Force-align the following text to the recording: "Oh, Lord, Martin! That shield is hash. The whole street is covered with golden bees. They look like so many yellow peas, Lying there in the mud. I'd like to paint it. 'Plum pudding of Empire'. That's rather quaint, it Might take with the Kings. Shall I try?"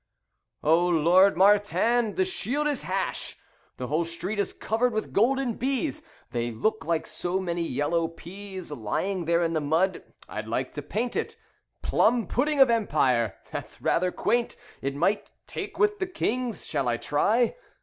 "Oh, 0.63 0.87
Lord, 0.87 1.37
Martin! 1.37 2.15
That 2.15 2.25
shield 2.25 2.65
is 2.65 2.81
hash. 2.81 3.37
The 3.77 3.85
whole 3.85 4.03
street 4.03 4.39
is 4.39 4.51
covered 4.51 4.93
with 4.93 5.13
golden 5.13 5.53
bees. 5.53 6.01
They 6.31 6.49
look 6.49 6.83
like 6.83 7.05
so 7.05 7.39
many 7.39 7.61
yellow 7.61 8.07
peas, 8.07 8.71
Lying 8.71 9.25
there 9.25 9.43
in 9.43 9.53
the 9.53 9.61
mud. 9.61 10.01
I'd 10.27 10.47
like 10.47 10.73
to 10.73 10.81
paint 10.81 11.15
it. 11.15 11.37
'Plum 11.83 12.25
pudding 12.25 12.59
of 12.59 12.71
Empire'. 12.71 13.35
That's 13.51 13.79
rather 13.79 14.11
quaint, 14.11 14.55
it 14.81 14.95
Might 14.95 15.33
take 15.45 15.77
with 15.77 15.99
the 15.99 16.07
Kings. 16.07 16.65
Shall 16.65 16.87
I 16.87 16.97
try?" 16.97 17.55